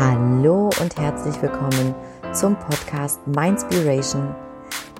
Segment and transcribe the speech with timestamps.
[0.00, 1.94] Hallo und herzlich willkommen
[2.32, 4.34] zum Podcast Mindspiration,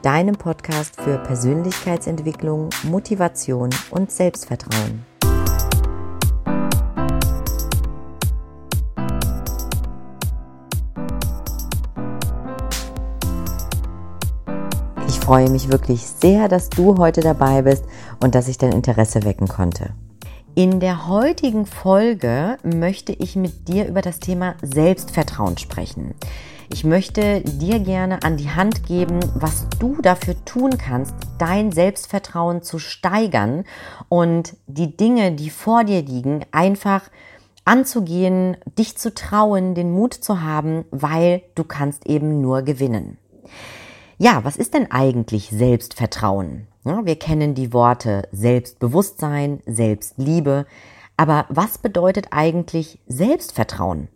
[0.02, 5.06] deinem Podcast für Persönlichkeitsentwicklung, Motivation und Selbstvertrauen.
[15.08, 17.86] Ich freue mich wirklich sehr, dass du heute dabei bist
[18.22, 19.94] und dass ich dein Interesse wecken konnte.
[20.56, 26.14] In der heutigen Folge möchte ich mit dir über das Thema Selbstvertrauen sprechen.
[26.72, 32.62] Ich möchte dir gerne an die Hand geben, was du dafür tun kannst, dein Selbstvertrauen
[32.62, 33.64] zu steigern
[34.08, 37.02] und die Dinge, die vor dir liegen, einfach
[37.64, 43.18] anzugehen, dich zu trauen, den Mut zu haben, weil du kannst eben nur gewinnen.
[44.18, 46.66] Ja, was ist denn eigentlich Selbstvertrauen?
[46.82, 50.64] Ja, wir kennen die Worte Selbstbewusstsein, Selbstliebe.
[51.18, 54.08] Aber was bedeutet eigentlich Selbstvertrauen?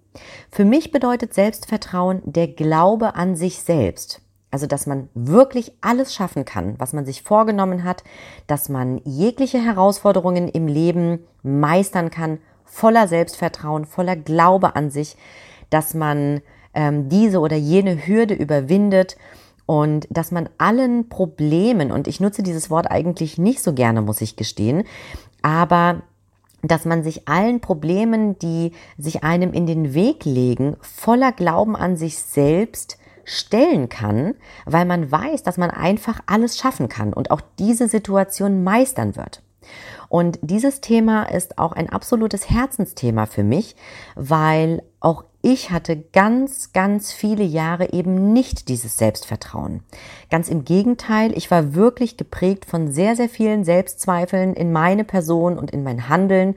[0.50, 4.22] Für mich bedeutet Selbstvertrauen der Glaube an sich selbst.
[4.50, 8.03] Also, dass man wirklich alles schaffen kann, was man sich vorgenommen hat,
[8.47, 15.19] dass man jegliche Herausforderungen im Leben meistern kann, voller Selbstvertrauen, voller Glaube an sich,
[15.69, 16.41] dass man
[16.72, 19.19] ähm, diese oder jene Hürde überwindet
[19.66, 24.20] und dass man allen Problemen, und ich nutze dieses Wort eigentlich nicht so gerne, muss
[24.20, 24.84] ich gestehen,
[25.42, 26.02] aber
[26.62, 31.96] dass man sich allen Problemen, die sich einem in den Weg legen, voller Glauben an
[31.96, 34.34] sich selbst stellen kann,
[34.66, 39.42] weil man weiß, dass man einfach alles schaffen kann und auch diese Situation meistern wird.
[40.14, 43.74] Und dieses Thema ist auch ein absolutes Herzensthema für mich,
[44.14, 49.82] weil auch ich hatte ganz, ganz viele Jahre eben nicht dieses Selbstvertrauen.
[50.30, 55.58] Ganz im Gegenteil, ich war wirklich geprägt von sehr, sehr vielen Selbstzweifeln in meine Person
[55.58, 56.54] und in mein Handeln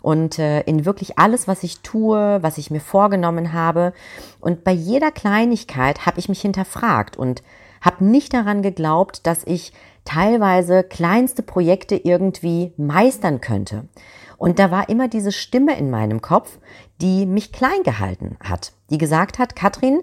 [0.00, 3.94] und äh, in wirklich alles, was ich tue, was ich mir vorgenommen habe.
[4.38, 7.42] Und bei jeder Kleinigkeit habe ich mich hinterfragt und
[7.80, 9.72] habe nicht daran geglaubt, dass ich
[10.04, 13.88] teilweise kleinste Projekte irgendwie meistern könnte.
[14.38, 16.58] Und da war immer diese Stimme in meinem Kopf,
[17.00, 20.00] die mich klein gehalten hat, die gesagt hat, Katrin,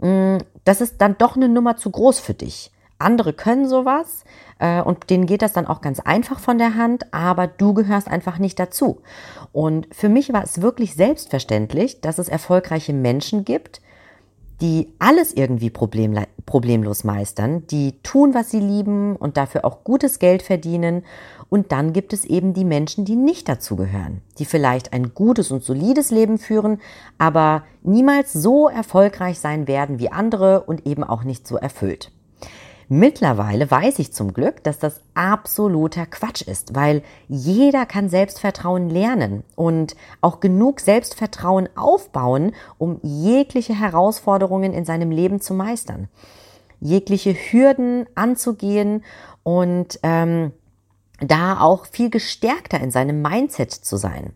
[0.00, 2.70] mm, das ist dann doch eine Nummer zu groß für dich.
[2.98, 4.24] Andere können sowas
[4.58, 8.08] äh, und denen geht das dann auch ganz einfach von der Hand, aber du gehörst
[8.08, 9.00] einfach nicht dazu.
[9.52, 13.80] Und für mich war es wirklich selbstverständlich, dass es erfolgreiche Menschen gibt,
[14.60, 20.42] die alles irgendwie problemlos meistern, die tun, was sie lieben und dafür auch gutes Geld
[20.42, 21.04] verdienen.
[21.48, 25.64] Und dann gibt es eben die Menschen, die nicht dazugehören, die vielleicht ein gutes und
[25.64, 26.80] solides Leben führen,
[27.18, 32.12] aber niemals so erfolgreich sein werden wie andere und eben auch nicht so erfüllt.
[32.92, 39.44] Mittlerweile weiß ich zum Glück, dass das absoluter Quatsch ist, weil jeder kann Selbstvertrauen lernen
[39.54, 46.08] und auch genug Selbstvertrauen aufbauen, um jegliche Herausforderungen in seinem Leben zu meistern,
[46.80, 49.04] jegliche Hürden anzugehen
[49.44, 50.50] und ähm,
[51.20, 54.32] da auch viel gestärkter in seinem Mindset zu sein.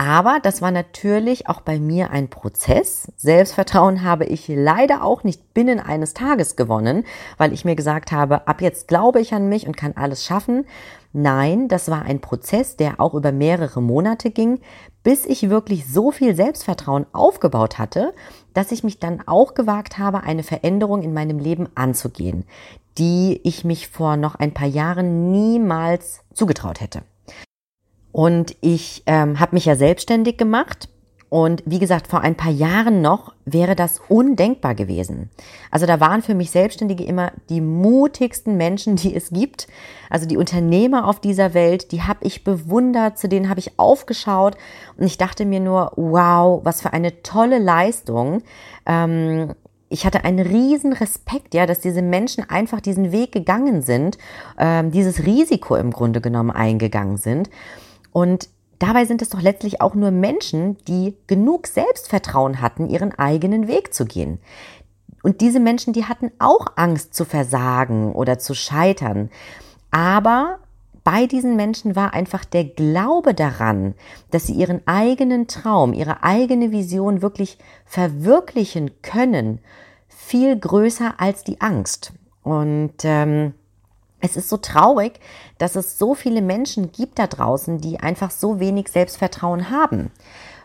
[0.00, 3.12] Aber das war natürlich auch bei mir ein Prozess.
[3.16, 7.04] Selbstvertrauen habe ich leider auch nicht binnen eines Tages gewonnen,
[7.36, 10.66] weil ich mir gesagt habe, ab jetzt glaube ich an mich und kann alles schaffen.
[11.12, 14.60] Nein, das war ein Prozess, der auch über mehrere Monate ging,
[15.02, 18.14] bis ich wirklich so viel Selbstvertrauen aufgebaut hatte,
[18.54, 22.44] dass ich mich dann auch gewagt habe, eine Veränderung in meinem Leben anzugehen,
[22.98, 27.02] die ich mich vor noch ein paar Jahren niemals zugetraut hätte.
[28.18, 30.88] Und ich ähm, habe mich ja selbstständig gemacht.
[31.28, 35.30] Und wie gesagt, vor ein paar Jahren noch wäre das undenkbar gewesen.
[35.70, 39.68] Also da waren für mich Selbstständige immer die mutigsten Menschen, die es gibt.
[40.10, 44.56] Also die Unternehmer auf dieser Welt, die habe ich bewundert, zu denen habe ich aufgeschaut.
[44.96, 48.42] Und ich dachte mir nur, wow, was für eine tolle Leistung.
[48.84, 49.54] Ähm,
[49.90, 54.18] ich hatte einen riesen Respekt, ja, dass diese Menschen einfach diesen Weg gegangen sind,
[54.58, 57.48] ähm, dieses Risiko im Grunde genommen eingegangen sind.
[58.12, 58.48] Und
[58.78, 63.94] dabei sind es doch letztlich auch nur Menschen, die genug Selbstvertrauen hatten, ihren eigenen Weg
[63.94, 64.38] zu gehen.
[65.22, 69.30] Und diese Menschen, die hatten auch Angst zu versagen oder zu scheitern.
[69.90, 70.58] Aber
[71.04, 73.94] bei diesen Menschen war einfach der Glaube daran,
[74.30, 79.60] dass sie ihren eigenen Traum, ihre eigene Vision wirklich verwirklichen können,
[80.06, 82.12] viel größer als die Angst.
[82.42, 83.54] Und ähm,
[84.20, 85.20] es ist so traurig,
[85.58, 90.10] dass es so viele Menschen gibt da draußen, die einfach so wenig Selbstvertrauen haben,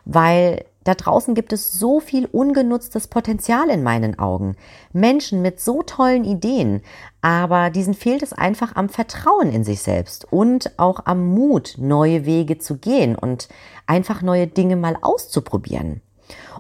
[0.06, 4.58] weil da draußen gibt es so viel ungenutztes Potenzial in meinen Augen.
[4.92, 6.82] Menschen mit so tollen Ideen,
[7.22, 12.26] aber diesen fehlt es einfach am Vertrauen in sich selbst und auch am Mut, neue
[12.26, 13.48] Wege zu gehen und
[13.88, 16.02] einfach neue Dinge mal auszuprobieren.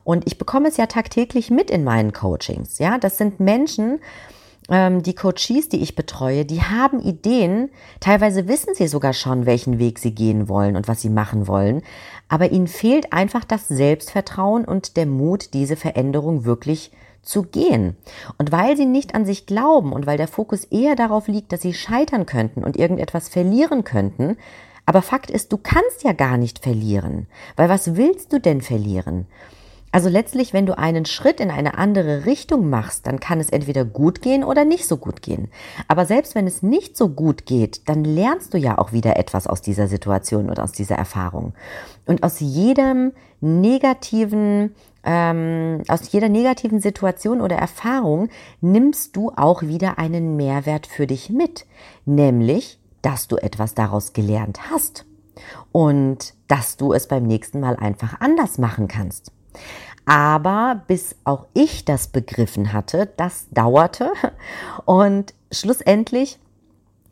[0.05, 2.79] Und ich bekomme es ja tagtäglich mit in meinen Coachings.
[2.79, 3.99] Ja, das sind Menschen,
[4.69, 7.69] ähm, die Coaches, die ich betreue, die haben Ideen.
[7.99, 11.81] Teilweise wissen sie sogar schon, welchen Weg sie gehen wollen und was sie machen wollen.
[12.29, 17.95] Aber ihnen fehlt einfach das Selbstvertrauen und der Mut, diese Veränderung wirklich zu gehen.
[18.37, 21.61] Und weil sie nicht an sich glauben und weil der Fokus eher darauf liegt, dass
[21.61, 24.37] sie scheitern könnten und irgendetwas verlieren könnten,
[24.85, 27.27] aber Fakt ist, du kannst ja gar nicht verlieren.
[27.55, 29.27] Weil was willst du denn verlieren?
[29.93, 33.85] Also letztlich, wenn du einen Schritt in eine andere Richtung machst, dann kann es entweder
[33.85, 35.49] gut gehen oder nicht so gut gehen.
[35.87, 39.45] Aber selbst wenn es nicht so gut geht, dann lernst du ja auch wieder etwas
[39.45, 41.53] aus dieser Situation und aus dieser Erfahrung.
[42.07, 44.73] Und aus jedem negativen,
[45.03, 48.29] ähm, aus jeder negativen Situation oder Erfahrung
[48.61, 51.67] nimmst du auch wieder einen Mehrwert für dich mit,
[52.05, 55.05] nämlich, dass du etwas daraus gelernt hast
[55.71, 59.32] und dass du es beim nächsten Mal einfach anders machen kannst.
[60.05, 64.11] Aber bis auch ich das begriffen hatte, das dauerte.
[64.85, 66.39] Und schlussendlich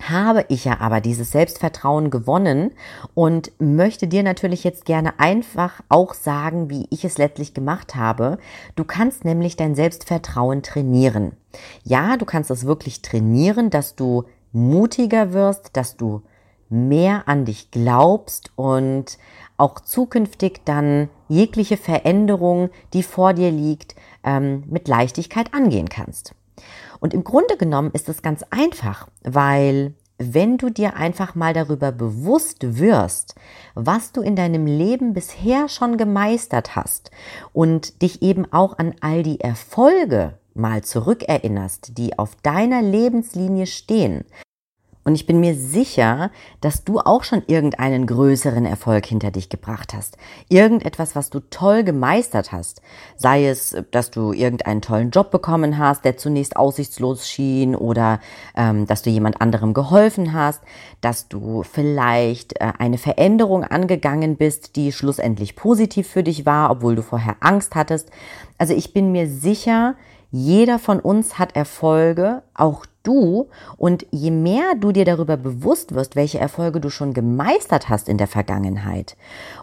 [0.10, 2.72] habe ich ja aber dieses Selbstvertrauen gewonnen
[3.14, 8.38] und möchte dir natürlich jetzt gerne einfach auch sagen, wie ich es letztlich gemacht habe.
[8.76, 11.34] Du kannst nämlich dein Selbstvertrauen trainieren.
[11.84, 16.24] Ja, du kannst es wirklich trainieren, dass du mutiger wirst, dass du
[16.70, 19.18] mehr an dich glaubst und
[19.62, 26.36] auch zukünftig dann jegliche Veränderung, die vor dir liegt, ähm, mit Leichtigkeit angehen kannst.
[27.00, 31.92] Und im Grunde genommen ist es ganz einfach, weil wenn du dir einfach mal darüber
[31.92, 33.36] bewusst wirst,
[33.74, 37.10] was du in deinem Leben bisher schon gemeistert hast
[37.54, 44.26] und dich eben auch an all die Erfolge mal zurückerinnerst, die auf deiner Lebenslinie stehen,
[45.04, 46.30] und ich bin mir sicher,
[46.62, 50.18] dass du auch schon irgendeinen größeren Erfolg hinter dich gebracht hast.
[50.48, 52.82] Irgendetwas, was du toll gemeistert hast.
[53.18, 58.20] Sei es, dass du irgendeinen tollen Job bekommen hast, der zunächst aussichtslos schien, oder
[58.56, 60.62] ähm, dass du jemand anderem geholfen hast,
[61.02, 66.96] dass du vielleicht äh, eine Veränderung angegangen bist, die schlussendlich positiv für dich war, obwohl
[66.96, 68.12] du vorher Angst hattest.
[68.60, 69.96] Also ich bin mir sicher,
[70.32, 73.50] jeder von uns hat Erfolge, auch du.
[73.78, 78.18] Und je mehr du dir darüber bewusst wirst, welche Erfolge du schon gemeistert hast in
[78.18, 79.18] der Vergangenheit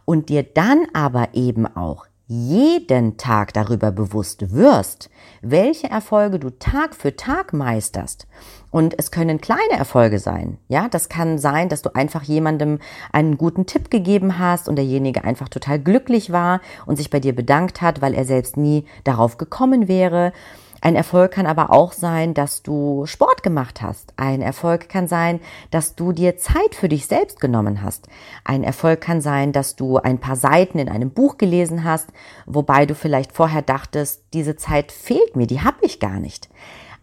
[0.04, 5.08] und dir dann aber eben auch jeden Tag darüber bewusst wirst,
[5.40, 8.26] welche Erfolge du Tag für Tag meisterst.
[8.70, 10.58] Und es können kleine Erfolge sein.
[10.68, 12.80] Ja, das kann sein, dass du einfach jemandem
[13.12, 17.34] einen guten Tipp gegeben hast und derjenige einfach total glücklich war und sich bei dir
[17.34, 20.34] bedankt hat, weil er selbst nie darauf gekommen wäre.
[20.80, 24.12] Ein Erfolg kann aber auch sein, dass du Sport gemacht hast.
[24.16, 25.40] Ein Erfolg kann sein,
[25.70, 28.08] dass du dir Zeit für dich selbst genommen hast.
[28.44, 32.08] Ein Erfolg kann sein, dass du ein paar Seiten in einem Buch gelesen hast,
[32.46, 36.48] wobei du vielleicht vorher dachtest, diese Zeit fehlt mir, die habe ich gar nicht.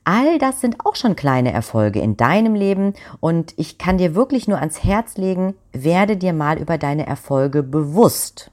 [0.06, 4.48] All das sind auch schon kleine Erfolge in deinem Leben und ich kann dir wirklich
[4.48, 8.52] nur ans Herz legen, werde dir mal über deine Erfolge bewusst.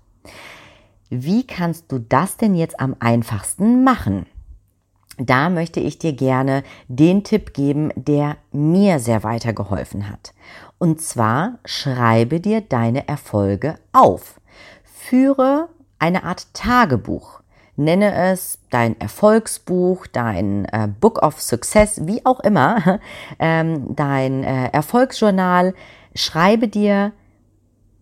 [1.11, 4.25] Wie kannst du das denn jetzt am einfachsten machen?
[5.19, 10.33] Da möchte ich dir gerne den Tipp geben, der mir sehr weitergeholfen hat.
[10.79, 14.41] Und zwar schreibe dir deine Erfolge auf.
[14.85, 17.41] Führe eine Art Tagebuch.
[17.77, 23.01] Nenne es dein Erfolgsbuch, dein äh, Book of Success, wie auch immer,
[23.39, 25.75] ähm, dein äh, Erfolgsjournal.
[26.15, 27.13] Schreibe dir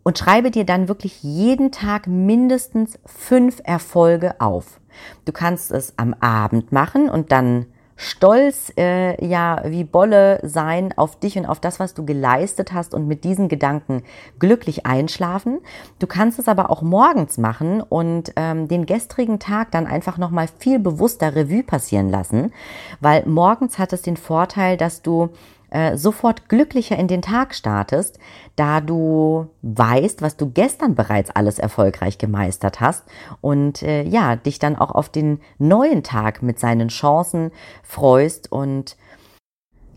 [0.03, 4.80] und schreibe dir dann wirklich jeden Tag mindestens fünf Erfolge auf.
[5.25, 7.67] Du kannst es am Abend machen und dann
[8.01, 12.95] stolz, äh, ja, wie Bolle sein auf dich und auf das, was du geleistet hast
[12.95, 14.03] und mit diesen Gedanken
[14.39, 15.59] glücklich einschlafen.
[15.99, 20.49] Du kannst es aber auch morgens machen und ähm, den gestrigen Tag dann einfach nochmal
[20.59, 22.55] viel bewusster Revue passieren lassen,
[23.01, 25.29] weil morgens hat es den Vorteil, dass du
[25.71, 28.19] äh, sofort glücklicher in den Tag startest,
[28.57, 33.05] da du weißt, was du gestern bereits alles erfolgreich gemeistert hast
[33.41, 37.51] und äh, ja, dich dann auch auf den neuen Tag mit seinen Chancen
[37.83, 38.97] freust und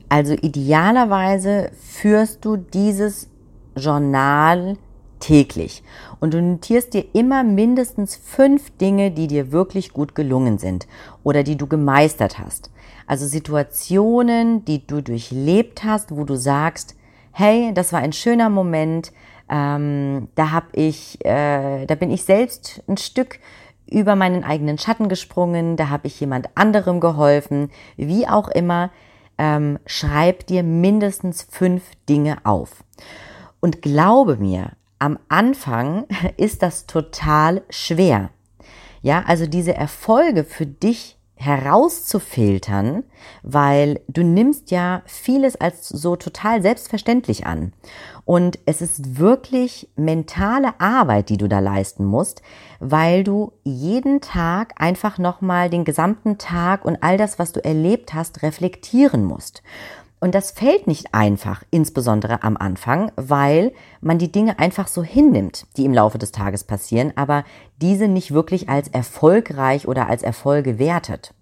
[0.10, 3.30] also idealerweise führst du dieses
[3.76, 4.78] Journal
[5.20, 5.84] täglich
[6.20, 10.88] und du notierst dir immer mindestens fünf Dinge, die dir wirklich gut gelungen sind
[11.24, 12.70] oder die du gemeistert hast.
[13.08, 16.96] Also Situationen, die du durchlebt hast, wo du sagst,
[17.32, 19.12] hey, das war ein schöner Moment,
[19.50, 23.40] ähm, da hab ich, äh, da bin ich selbst ein Stück
[23.90, 28.92] über meinen eigenen Schatten gesprungen, da habe ich jemand anderem geholfen, wie auch immer.
[29.38, 32.84] Ähm, schreib dir mindestens fünf Dinge auf.
[33.60, 36.06] Und glaube mir, am Anfang
[36.38, 38.30] ist das total schwer.
[39.02, 43.04] Ja, also diese Erfolge für dich herauszufiltern,
[43.42, 47.74] weil du nimmst ja vieles als so total selbstverständlich an.
[48.26, 52.42] Und es ist wirklich mentale Arbeit, die du da leisten musst,
[52.80, 58.14] weil du jeden Tag einfach nochmal den gesamten Tag und all das, was du erlebt
[58.14, 59.62] hast, reflektieren musst.
[60.24, 65.68] Und das fällt nicht einfach, insbesondere am Anfang, weil man die Dinge einfach so hinnimmt,
[65.76, 67.44] die im Laufe des Tages passieren, aber
[67.82, 71.34] diese nicht wirklich als erfolgreich oder als Erfolge wertet.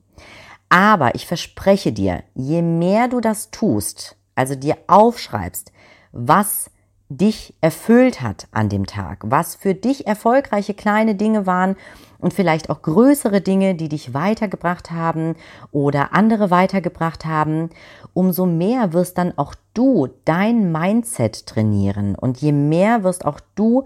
[0.70, 5.72] Aber ich verspreche dir, je mehr du das tust, also dir aufschreibst,
[6.12, 6.71] was
[7.18, 11.75] dich erfüllt hat an dem Tag, was für dich erfolgreiche kleine Dinge waren
[12.20, 15.36] und vielleicht auch größere Dinge, die dich weitergebracht haben
[15.72, 17.70] oder andere weitergebracht haben,
[18.13, 23.86] umso mehr wirst dann auch du dein Mindset trainieren und je mehr wirst auch du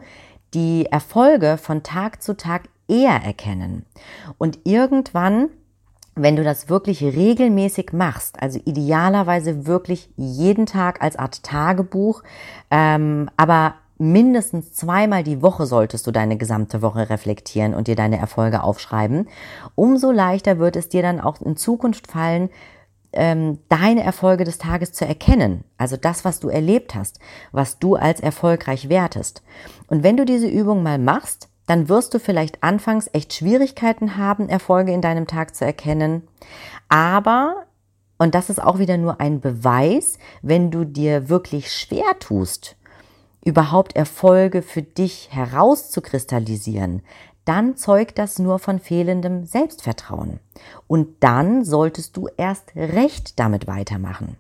[0.54, 3.86] die Erfolge von Tag zu Tag eher erkennen.
[4.38, 5.50] Und irgendwann
[6.16, 12.24] wenn du das wirklich regelmäßig machst, also idealerweise wirklich jeden Tag als Art Tagebuch,
[12.72, 18.18] ähm, aber mindestens zweimal die Woche solltest du deine gesamte Woche reflektieren und dir deine
[18.18, 19.28] Erfolge aufschreiben,
[19.76, 22.50] umso leichter wird es dir dann auch in Zukunft fallen,
[23.14, 25.64] ähm, deine Erfolge des Tages zu erkennen.
[25.78, 27.20] Also das, was du erlebt hast,
[27.52, 29.42] was du als erfolgreich wertest.
[29.88, 34.50] Und wenn du diese Übung mal machst, dann wirst du vielleicht anfangs echt Schwierigkeiten haben,
[34.50, 36.28] Erfolge in deinem Tag zu erkennen.
[36.90, 37.66] Aber,
[38.18, 42.76] und das ist auch wieder nur ein Beweis, wenn du dir wirklich schwer tust,
[43.44, 47.02] überhaupt Erfolge für dich herauszukristallisieren,
[47.46, 50.40] dann zeugt das nur von fehlendem Selbstvertrauen.
[50.88, 54.38] Und dann solltest du erst recht damit weitermachen.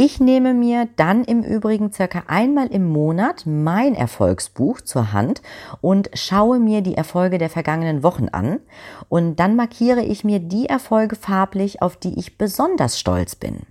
[0.00, 5.42] Ich nehme mir dann im Übrigen circa einmal im Monat mein Erfolgsbuch zur Hand
[5.80, 8.60] und schaue mir die Erfolge der vergangenen Wochen an
[9.08, 13.62] und dann markiere ich mir die Erfolge farblich, auf die ich besonders stolz bin.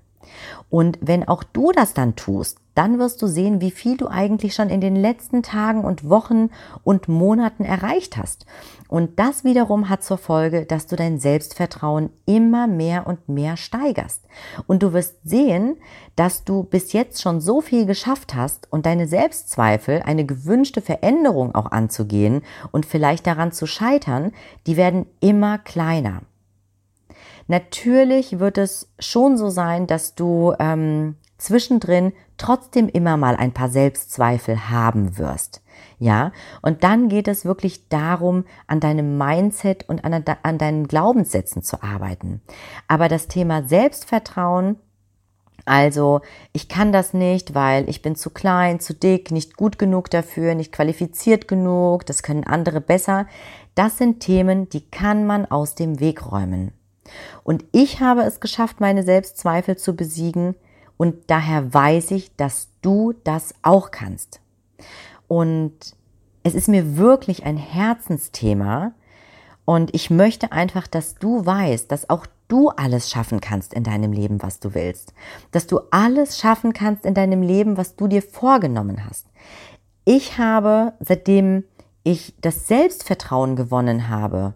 [0.70, 4.54] Und wenn auch du das dann tust, dann wirst du sehen, wie viel du eigentlich
[4.54, 6.50] schon in den letzten Tagen und Wochen
[6.84, 8.46] und Monaten erreicht hast.
[8.88, 14.26] Und das wiederum hat zur Folge, dass du dein Selbstvertrauen immer mehr und mehr steigerst.
[14.68, 15.78] Und du wirst sehen,
[16.16, 21.56] dass du bis jetzt schon so viel geschafft hast und deine Selbstzweifel, eine gewünschte Veränderung
[21.56, 24.32] auch anzugehen und vielleicht daran zu scheitern,
[24.68, 26.22] die werden immer kleiner.
[27.48, 33.70] Natürlich wird es schon so sein, dass du ähm, zwischendrin trotzdem immer mal ein paar
[33.70, 35.62] Selbstzweifel haben wirst.
[36.00, 41.64] Ja, und dann geht es wirklich darum, an deinem Mindset und an, an deinen Glaubenssätzen
[41.64, 42.42] zu arbeiten.
[42.88, 44.78] Aber das Thema Selbstvertrauen
[45.68, 46.22] also,
[46.54, 50.56] ich kann das nicht, weil ich bin zu klein, zu dick, nicht gut genug dafür,
[50.56, 53.28] nicht qualifiziert genug, das können andere besser.
[53.76, 56.72] Das sind Themen, die kann man aus dem Weg räumen.
[57.44, 60.56] Und ich habe es geschafft, meine Selbstzweifel zu besiegen,
[60.98, 64.42] und daher weiß ich, dass du das auch kannst.
[65.28, 65.74] Und
[66.44, 68.94] es ist mir wirklich ein Herzensthema.
[69.66, 74.14] Und ich möchte einfach, dass du weißt, dass auch du alles schaffen kannst in deinem
[74.14, 75.14] Leben, was du willst.
[75.52, 79.28] Dass du alles schaffen kannst in deinem Leben, was du dir vorgenommen hast.
[80.06, 81.66] Ich habe, seitdem
[82.04, 84.54] ich das Selbstvertrauen gewonnen habe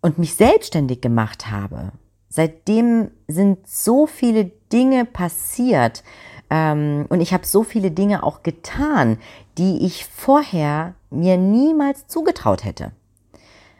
[0.00, 1.92] und mich selbstständig gemacht habe,
[2.28, 6.02] seitdem sind so viele Dinge passiert
[6.50, 9.18] ähm, und ich habe so viele Dinge auch getan,
[9.56, 12.92] die ich vorher mir niemals zugetraut hätte.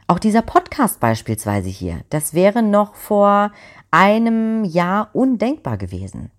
[0.06, 3.52] Auch dieser Podcast beispielsweise hier, das wäre noch vor
[3.90, 6.30] einem Jahr undenkbar gewesen.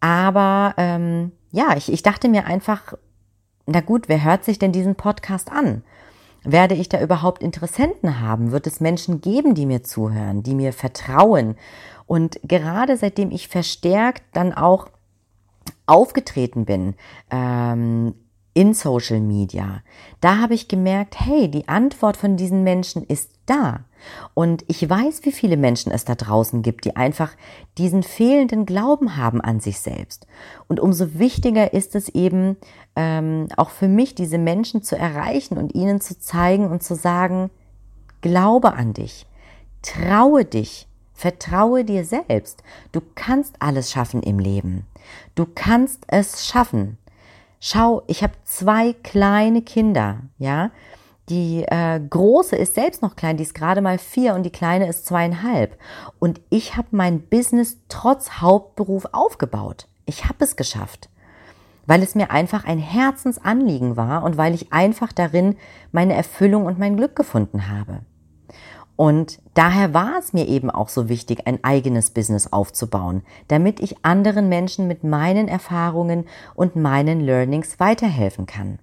[0.00, 2.94] Aber ähm, ja, ich, ich dachte mir einfach,
[3.66, 5.84] na gut, wer hört sich denn diesen Podcast an?
[6.44, 8.50] Werde ich da überhaupt Interessenten haben?
[8.50, 11.56] Wird es Menschen geben, die mir zuhören, die mir vertrauen?
[12.06, 14.88] Und gerade seitdem ich verstärkt dann auch
[15.86, 16.94] aufgetreten bin
[17.30, 18.14] ähm,
[18.54, 19.82] in Social Media,
[20.20, 23.84] da habe ich gemerkt, hey, die Antwort von diesen Menschen ist da.
[24.34, 27.32] Und ich weiß, wie viele Menschen es da draußen gibt, die einfach
[27.78, 30.26] diesen fehlenden Glauben haben an sich selbst.
[30.68, 32.56] Und umso wichtiger ist es eben
[32.96, 37.50] ähm, auch für mich, diese Menschen zu erreichen und ihnen zu zeigen und zu sagen,
[38.20, 39.26] glaube an dich,
[39.82, 42.62] traue dich, vertraue dir selbst.
[42.92, 44.86] Du kannst alles schaffen im Leben.
[45.34, 46.98] Du kannst es schaffen.
[47.60, 50.70] Schau, ich habe zwei kleine Kinder, ja.
[51.32, 54.86] Die äh, große ist selbst noch klein, die ist gerade mal vier und die kleine
[54.86, 55.78] ist zweieinhalb.
[56.18, 59.88] Und ich habe mein Business trotz Hauptberuf aufgebaut.
[60.04, 61.08] Ich habe es geschafft,
[61.86, 65.56] weil es mir einfach ein Herzensanliegen war und weil ich einfach darin
[65.90, 68.00] meine Erfüllung und mein Glück gefunden habe.
[68.96, 74.04] Und daher war es mir eben auch so wichtig, ein eigenes Business aufzubauen, damit ich
[74.04, 78.80] anderen Menschen mit meinen Erfahrungen und meinen Learnings weiterhelfen kann.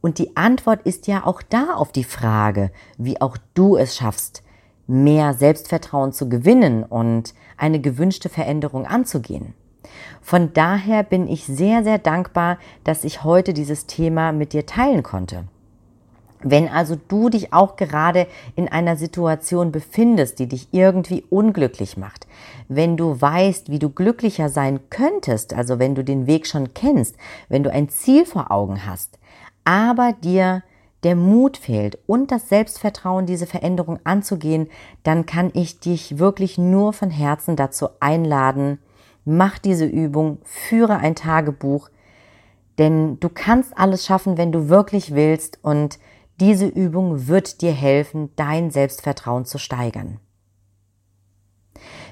[0.00, 4.42] Und die Antwort ist ja auch da auf die Frage, wie auch du es schaffst,
[4.86, 9.54] mehr Selbstvertrauen zu gewinnen und eine gewünschte Veränderung anzugehen.
[10.20, 15.02] Von daher bin ich sehr, sehr dankbar, dass ich heute dieses Thema mit dir teilen
[15.02, 15.44] konnte.
[16.42, 18.26] Wenn also du dich auch gerade
[18.56, 22.26] in einer Situation befindest, die dich irgendwie unglücklich macht,
[22.68, 27.16] wenn du weißt, wie du glücklicher sein könntest, also wenn du den Weg schon kennst,
[27.50, 29.18] wenn du ein Ziel vor Augen hast,
[29.64, 30.62] aber dir
[31.02, 34.68] der Mut fehlt und das Selbstvertrauen, diese Veränderung anzugehen,
[35.02, 38.78] dann kann ich dich wirklich nur von Herzen dazu einladen,
[39.24, 41.88] mach diese Übung, führe ein Tagebuch,
[42.78, 45.98] denn du kannst alles schaffen, wenn du wirklich willst und
[46.40, 50.18] diese Übung wird dir helfen, dein Selbstvertrauen zu steigern.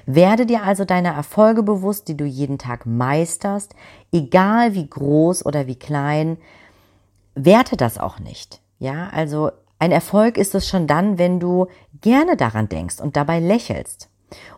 [0.05, 3.75] Werde dir also deiner Erfolge bewusst, die du jeden Tag meisterst,
[4.11, 6.37] egal wie groß oder wie klein.
[7.45, 8.61] Werte das auch nicht.
[8.79, 11.67] Ja, also ein Erfolg ist es schon dann, wenn du
[12.01, 14.09] gerne daran denkst und dabei lächelst.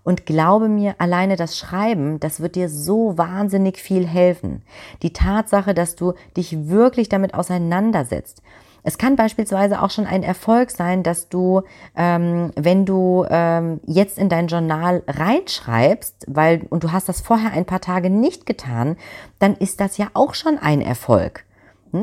[0.03, 4.63] Und glaube mir, alleine das Schreiben, das wird dir so wahnsinnig viel helfen.
[5.01, 8.41] Die Tatsache, dass du dich wirklich damit auseinandersetzt
[8.83, 11.61] es kann beispielsweise auch schon ein Erfolg sein, dass du,
[11.95, 17.51] ähm, wenn du ähm, jetzt in dein Journal reinschreibst, weil und du hast das vorher
[17.51, 18.97] ein paar Tage nicht getan,
[19.39, 21.45] dann ist das ja auch schon ein Erfolg?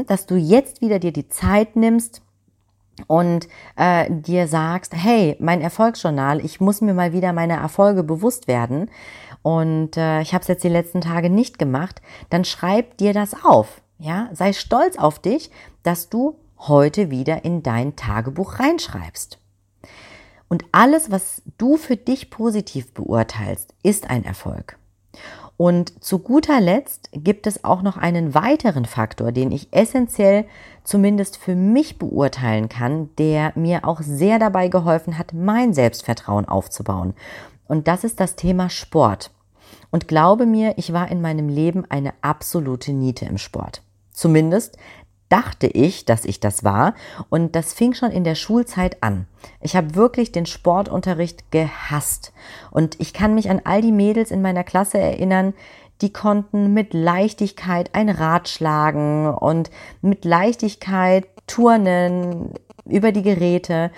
[0.06, 2.22] Dass du jetzt wieder dir die Zeit nimmst
[3.06, 8.48] und äh, dir sagst, hey, mein Erfolgsjournal, ich muss mir mal wieder meine Erfolge bewusst
[8.48, 8.90] werden
[9.42, 13.44] und äh, ich habe es jetzt die letzten Tage nicht gemacht, dann schreib dir das
[13.44, 13.82] auf.
[13.98, 15.50] Ja, sei stolz auf dich,
[15.82, 19.38] dass du heute wieder in dein Tagebuch reinschreibst.
[20.48, 24.78] Und alles, was du für dich positiv beurteilst, ist ein Erfolg.
[25.58, 30.44] Und zu guter Letzt gibt es auch noch einen weiteren Faktor, den ich essentiell
[30.84, 37.12] zumindest für mich beurteilen kann, der mir auch sehr dabei geholfen hat, mein Selbstvertrauen aufzubauen.
[37.66, 39.32] Und das ist das Thema Sport.
[39.90, 43.82] Und glaube mir, ich war in meinem Leben eine absolute Niete im Sport.
[44.12, 44.78] Zumindest
[45.28, 46.94] dachte ich, dass ich das war.
[47.28, 49.26] Und das fing schon in der Schulzeit an.
[49.60, 52.32] Ich habe wirklich den Sportunterricht gehasst.
[52.70, 55.54] Und ich kann mich an all die Mädels in meiner Klasse erinnern,
[56.00, 62.52] die konnten mit Leichtigkeit ein Rad schlagen und mit Leichtigkeit turnen
[62.84, 63.90] über die Geräte.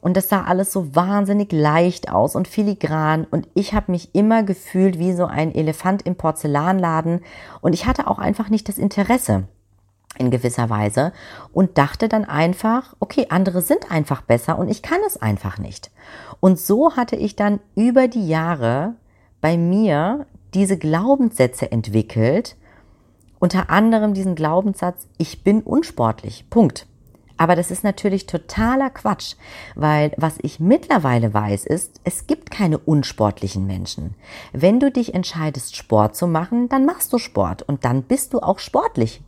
[0.00, 3.26] Und das sah alles so wahnsinnig leicht aus und filigran.
[3.30, 7.20] Und ich habe mich immer gefühlt wie so ein Elefant im Porzellanladen.
[7.60, 9.44] Und ich hatte auch einfach nicht das Interesse
[10.18, 11.12] in gewisser Weise
[11.52, 15.90] und dachte dann einfach, okay, andere sind einfach besser und ich kann es einfach nicht.
[16.40, 18.94] Und so hatte ich dann über die Jahre
[19.40, 22.56] bei mir diese Glaubenssätze entwickelt,
[23.38, 26.48] unter anderem diesen Glaubenssatz, ich bin unsportlich.
[26.48, 26.86] Punkt.
[27.36, 29.34] Aber das ist natürlich totaler Quatsch,
[29.74, 34.14] weil was ich mittlerweile weiß ist, es gibt keine unsportlichen Menschen.
[34.52, 38.40] Wenn du dich entscheidest, Sport zu machen, dann machst du Sport und dann bist du
[38.40, 39.20] auch sportlich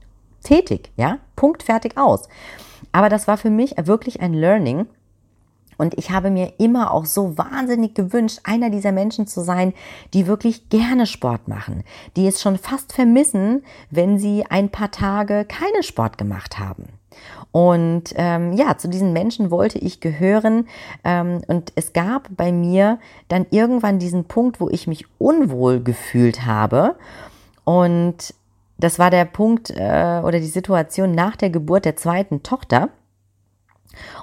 [0.42, 2.28] tätig, ja, Punkt, fertig, aus.
[2.92, 4.86] Aber das war für mich wirklich ein Learning.
[5.76, 9.72] Und ich habe mir immer auch so wahnsinnig gewünscht, einer dieser Menschen zu sein,
[10.12, 11.84] die wirklich gerne Sport machen,
[12.16, 16.86] die es schon fast vermissen, wenn sie ein paar Tage keinen Sport gemacht haben.
[17.52, 20.68] Und ähm, ja, zu diesen Menschen wollte ich gehören.
[21.04, 22.98] Ähm, und es gab bei mir
[23.28, 26.96] dann irgendwann diesen Punkt, wo ich mich unwohl gefühlt habe.
[27.64, 28.34] Und
[28.78, 32.90] das war der Punkt äh, oder die Situation nach der Geburt der zweiten Tochter.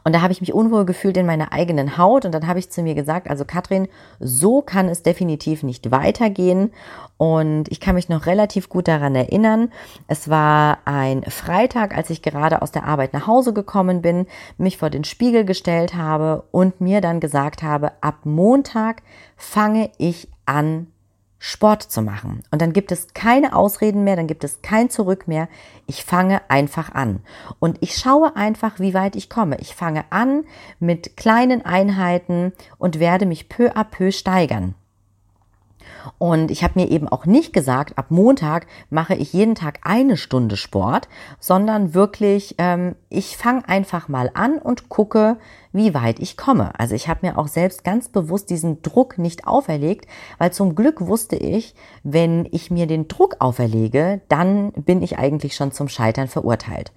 [0.03, 2.69] Und da habe ich mich unwohl gefühlt in meiner eigenen Haut und dann habe ich
[2.69, 3.87] zu mir gesagt, also Katrin,
[4.19, 6.71] so kann es definitiv nicht weitergehen.
[7.17, 9.71] Und ich kann mich noch relativ gut daran erinnern.
[10.07, 14.77] Es war ein Freitag, als ich gerade aus der Arbeit nach Hause gekommen bin, mich
[14.77, 19.01] vor den Spiegel gestellt habe und mir dann gesagt habe, ab Montag
[19.35, 20.87] fange ich an
[21.47, 22.41] Sport zu machen.
[22.49, 25.47] Und dann gibt es keine Ausreden mehr, dann gibt es kein Zurück mehr.
[25.85, 27.19] Ich fange einfach an.
[27.59, 29.57] Und ich schaue einfach, wie weit ich komme.
[29.59, 30.45] Ich fange an
[30.79, 34.73] mit kleinen Einheiten und werde mich peu à peu steigern.
[36.17, 40.17] Und ich habe mir eben auch nicht gesagt, ab Montag mache ich jeden Tag eine
[40.17, 41.07] Stunde Sport,
[41.39, 45.37] sondern wirklich, ähm, ich fange einfach mal an und gucke,
[45.71, 46.71] wie weit ich komme.
[46.79, 51.01] Also ich habe mir auch selbst ganz bewusst diesen Druck nicht auferlegt, weil zum Glück
[51.01, 56.27] wusste ich, wenn ich mir den Druck auferlege, dann bin ich eigentlich schon zum Scheitern
[56.27, 56.93] verurteilt.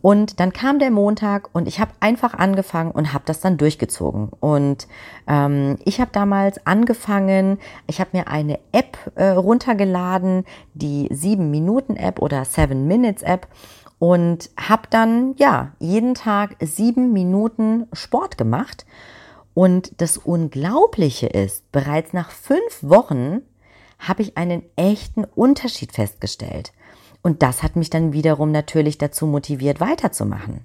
[0.00, 4.30] Und dann kam der Montag und ich habe einfach angefangen und habe das dann durchgezogen.
[4.40, 4.86] Und
[5.26, 12.42] ähm, ich habe damals angefangen, ich habe mir eine App äh, runtergeladen, die 7-Minuten-App oder
[12.42, 13.48] 7-Minutes-App
[13.98, 18.86] und habe dann ja jeden Tag sieben Minuten Sport gemacht.
[19.54, 23.42] Und das Unglaubliche ist, bereits nach fünf Wochen
[23.98, 26.72] habe ich einen echten Unterschied festgestellt.
[27.28, 30.64] Und das hat mich dann wiederum natürlich dazu motiviert, weiterzumachen.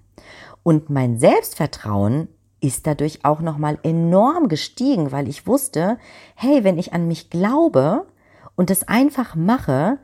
[0.64, 2.30] Und mein Selbstvertrauen
[2.62, 5.98] ist dadurch auch nochmal enorm gestiegen, weil ich wusste,
[6.36, 8.08] hey, wenn ich an mich glaube
[8.56, 9.98] und es einfach mache,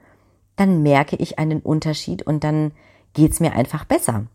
[0.58, 2.74] dann merke ich einen Unterschied und dann
[3.14, 4.26] geht's mir einfach besser.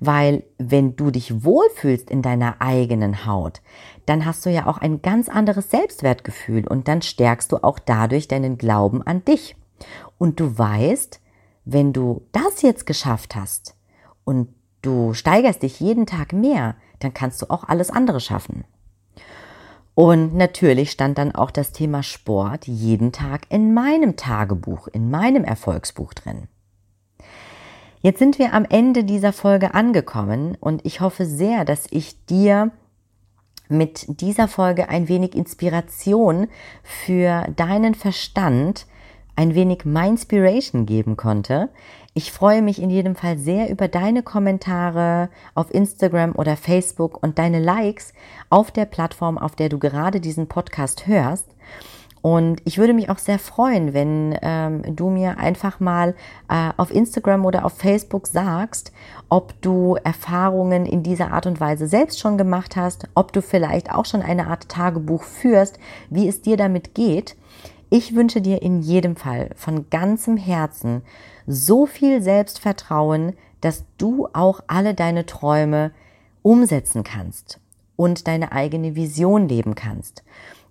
[0.00, 3.62] Weil wenn du dich wohlfühlst in deiner eigenen Haut,
[4.04, 8.28] dann hast du ja auch ein ganz anderes Selbstwertgefühl und dann stärkst du auch dadurch
[8.28, 9.56] deinen Glauben an dich.
[10.18, 11.20] Und du weißt,
[11.64, 13.76] wenn du das jetzt geschafft hast
[14.24, 14.48] und
[14.82, 18.64] du steigerst dich jeden Tag mehr, dann kannst du auch alles andere schaffen.
[19.94, 25.44] Und natürlich stand dann auch das Thema Sport jeden Tag in meinem Tagebuch, in meinem
[25.44, 26.48] Erfolgsbuch drin.
[28.00, 32.70] Jetzt sind wir am Ende dieser Folge angekommen und ich hoffe sehr, dass ich dir
[33.68, 36.48] mit dieser Folge ein wenig Inspiration
[36.82, 38.86] für deinen Verstand,
[39.40, 41.70] ein wenig Mindspiration geben konnte.
[42.12, 47.38] Ich freue mich in jedem Fall sehr über deine Kommentare auf Instagram oder Facebook und
[47.38, 48.12] deine Likes
[48.50, 51.46] auf der Plattform, auf der du gerade diesen Podcast hörst.
[52.20, 56.14] Und ich würde mich auch sehr freuen, wenn ähm, du mir einfach mal
[56.50, 58.92] äh, auf Instagram oder auf Facebook sagst,
[59.30, 63.90] ob du Erfahrungen in dieser Art und Weise selbst schon gemacht hast, ob du vielleicht
[63.90, 65.78] auch schon eine Art Tagebuch führst,
[66.10, 67.36] wie es dir damit geht.
[67.92, 71.02] Ich wünsche dir in jedem Fall von ganzem Herzen
[71.48, 75.90] so viel Selbstvertrauen, dass du auch alle deine Träume
[76.42, 77.58] umsetzen kannst
[77.96, 80.22] und deine eigene Vision leben kannst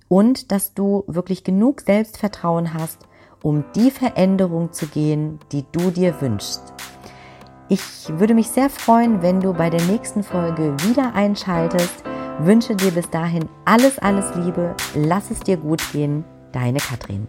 [0.07, 2.99] und dass du wirklich genug Selbstvertrauen hast,
[3.43, 6.73] um die Veränderung zu gehen, die du dir wünschst.
[7.67, 7.81] Ich
[8.17, 12.03] würde mich sehr freuen, wenn du bei der nächsten Folge wieder einschaltest.
[12.39, 14.73] Wünsche dir bis dahin alles, alles Liebe.
[14.95, 16.23] Lass es dir gut gehen.
[16.51, 17.27] Deine Katrin.